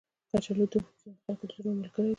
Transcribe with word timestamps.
کچالو 0.31 0.65
د 0.71 0.73
خلکو 1.23 1.45
د 1.49 1.51
زړونو 1.55 1.79
ملګری 1.79 2.03
دی 2.07 2.09